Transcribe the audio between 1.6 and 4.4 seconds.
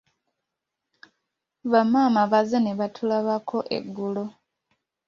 Bamaama bazze nebatulabako eggulo.